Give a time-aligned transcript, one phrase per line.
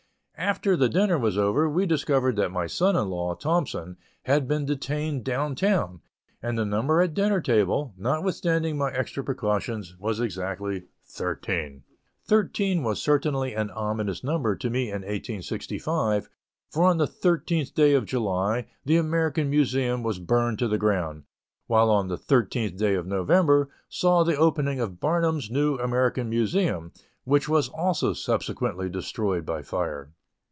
[0.37, 4.65] After the dinner was over, we discovered that my son in law, Thompson, had been
[4.65, 6.01] detained down town,
[6.41, 11.83] and the number at dinner table, notwithstanding my extra precautions, was exactly thirteen.
[12.25, 16.27] Thirteen was certainly an ominous number to me in 1865,
[16.71, 21.21] for on the thirteenth day of July, the American Museum was burned to the ground,
[21.67, 26.91] while the thirteenth day of November saw the opening of "Barnum's New American Museum,"
[27.25, 30.09] which was also subsequently destroyed by fire.